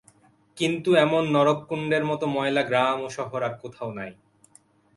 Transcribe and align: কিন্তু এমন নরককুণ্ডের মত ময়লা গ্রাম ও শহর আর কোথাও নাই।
কিন্তু 0.57 0.89
এমন 1.05 1.23
নরককুণ্ডের 1.35 2.03
মত 2.05 2.21
ময়লা 2.35 2.63
গ্রাম 2.63 2.97
ও 3.01 3.07
শহর 3.17 3.39
আর 3.43 3.53
কোথাও 3.63 3.89
নাই। 3.97 4.11